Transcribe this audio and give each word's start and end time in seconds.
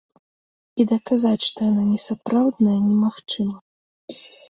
І 0.79 0.85
даказаць, 0.91 1.43
што 1.49 1.59
яна 1.71 1.83
несапраўдная, 1.93 2.77
немагчыма. 2.89 3.55